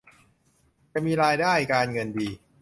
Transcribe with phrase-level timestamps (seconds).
[0.93, 2.29] จะมีรายได้การเงินดี